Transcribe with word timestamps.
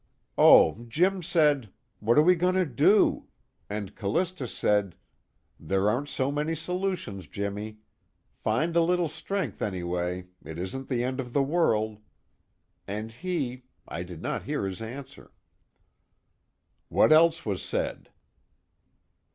"Oh 0.39 0.83
Jim 0.87 1.21
said: 1.21 1.71
'What 1.99 2.17
are 2.17 2.23
we 2.23 2.33
going 2.33 2.55
to 2.55 2.65
do?' 2.65 3.27
And 3.69 3.95
Callista 3.95 4.47
said: 4.47 4.95
'There 5.59 5.87
aren't 5.87 6.09
so 6.09 6.31
many 6.31 6.55
solutions, 6.55 7.27
Jimmy. 7.27 7.77
Find 8.33 8.75
a 8.75 8.81
little 8.81 9.07
strength 9.07 9.61
anyway, 9.61 10.25
it 10.43 10.57
isn't 10.57 10.89
the 10.89 11.03
end 11.03 11.19
of 11.19 11.33
the 11.33 11.43
world.' 11.43 11.99
And 12.87 13.11
he 13.11 13.61
I 13.87 14.01
did 14.01 14.23
not 14.23 14.41
hear 14.41 14.65
his 14.65 14.81
answer." 14.81 15.31
"What 16.89 17.11
else 17.11 17.45
was 17.45 17.61
said?" 17.61 18.09